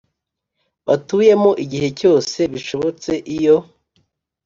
batuyemo 0.87 1.51
Igihe 1.63 1.87
cyose 1.99 2.37
bishobotse 2.53 3.11
iyo 3.35 3.57